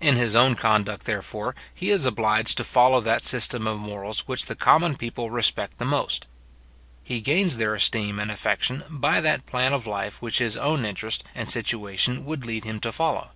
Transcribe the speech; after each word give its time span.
In 0.00 0.16
his 0.16 0.34
own 0.34 0.56
conduct, 0.56 1.06
therefore, 1.06 1.54
he 1.72 1.90
is 1.90 2.04
obliged 2.04 2.56
to 2.56 2.64
follow 2.64 3.00
that 3.02 3.24
system 3.24 3.68
of 3.68 3.78
morals 3.78 4.26
which 4.26 4.46
the 4.46 4.56
common 4.56 4.96
people 4.96 5.30
respect 5.30 5.78
the 5.78 5.84
most. 5.84 6.26
He 7.04 7.20
gains 7.20 7.56
their 7.56 7.76
esteem 7.76 8.18
and 8.18 8.32
affection, 8.32 8.82
by 8.90 9.20
that 9.20 9.46
plan 9.46 9.72
of 9.72 9.86
life 9.86 10.20
which 10.20 10.38
his 10.38 10.56
own 10.56 10.84
interest 10.84 11.22
and 11.36 11.48
situation 11.48 12.24
would 12.24 12.44
lead 12.44 12.64
him 12.64 12.80
to 12.80 12.90
follow. 12.90 13.30